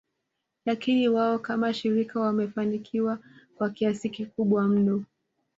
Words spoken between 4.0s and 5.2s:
kikubwa mno